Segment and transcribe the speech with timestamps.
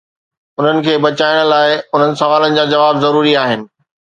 [0.61, 3.69] انهن کي بچائڻ لاء، انهن سوالن جا جواب ضروري آهن.